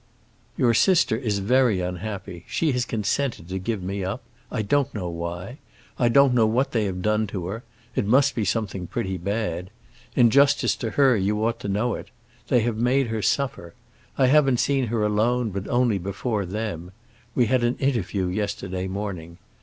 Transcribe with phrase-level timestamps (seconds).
[0.57, 4.23] "Your sister is very unhappy; she has consented to give me up.
[4.51, 5.59] I don't know why.
[5.99, 7.63] I don't know what they have done to her;
[7.95, 9.69] it must be something pretty bad.
[10.15, 12.09] In justice to her you ought to know it.
[12.47, 13.75] They have made her suffer.
[14.17, 16.91] I haven't seen her alone, but only before them!
[17.35, 19.37] We had an interview yesterday morning.